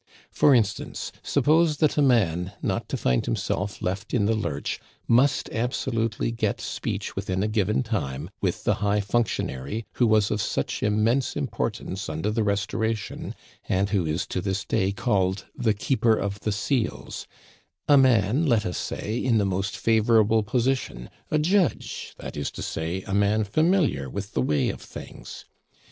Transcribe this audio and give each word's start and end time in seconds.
For 0.31 0.55
instance, 0.55 1.11
suppose 1.21 1.77
that 1.77 1.95
a 1.95 2.01
man, 2.01 2.53
not 2.63 2.89
to 2.89 2.97
find 2.97 3.23
himself 3.23 3.83
left 3.83 4.15
in 4.15 4.25
the 4.25 4.33
lurch, 4.33 4.79
must 5.07 5.47
absolutely 5.51 6.31
get 6.31 6.59
speech 6.59 7.15
within 7.15 7.43
a 7.43 7.47
given 7.47 7.83
time 7.83 8.31
with 8.41 8.63
the 8.63 8.73
high 8.81 8.99
functionary 9.01 9.85
who 9.97 10.07
was 10.07 10.31
of 10.31 10.41
such 10.41 10.81
immense 10.81 11.35
importance 11.35 12.09
under 12.09 12.31
the 12.31 12.43
Restoration, 12.43 13.35
and 13.69 13.91
who 13.91 14.03
is 14.03 14.25
to 14.25 14.41
this 14.41 14.65
day 14.65 14.91
called 14.91 15.45
the 15.55 15.75
Keeper 15.75 16.15
of 16.15 16.39
the 16.39 16.51
Seals 16.51 17.27
a 17.87 17.95
man, 17.95 18.47
let 18.47 18.65
us 18.65 18.79
say, 18.79 19.19
in 19.19 19.37
the 19.37 19.45
most 19.45 19.77
favorable 19.77 20.41
position, 20.41 21.11
a 21.29 21.37
judge, 21.37 22.15
that 22.17 22.35
is 22.35 22.49
to 22.53 22.63
say, 22.63 23.03
a 23.03 23.13
man 23.13 23.43
familiar 23.43 24.09
with 24.09 24.33
the 24.33 24.41
way 24.41 24.69
of 24.69 24.81
things. 24.81 25.45